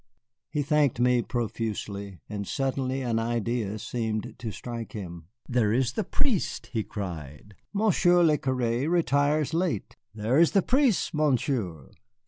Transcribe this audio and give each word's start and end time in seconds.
He 0.49 0.63
thanked 0.63 0.99
me 0.99 1.21
profusely, 1.21 2.21
and 2.27 2.47
suddenly 2.47 3.03
an 3.03 3.19
idea 3.19 3.77
seemed 3.77 4.33
to 4.39 4.49
strike 4.49 4.93
him. 4.93 5.27
"There 5.47 5.71
is 5.71 5.91
the 5.91 6.03
priest," 6.03 6.71
he 6.73 6.83
cried; 6.83 7.53
"Monsieur 7.71 8.23
le 8.23 8.39
curé 8.39 8.89
retires 8.89 9.53
late. 9.53 9.97
There 10.15 10.39
is 10.39 10.53
the 10.53 10.63
priest, 10.63 11.13
Monsieur." 11.13 11.91